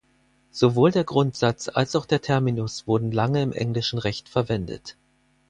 [0.49, 4.97] Sowohl der Grundsatz als auch der Terminus wurden lange im englischen Recht verwendet.